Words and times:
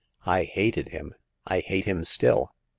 I 0.25 0.45
hated 0.45 0.89
him. 0.89 1.13
I 1.45 1.59
hate 1.59 1.85
him 1.85 2.03
still 2.03 2.55